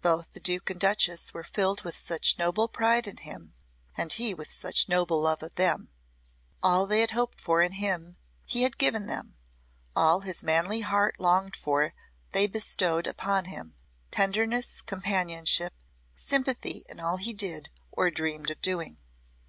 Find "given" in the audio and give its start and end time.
8.78-9.08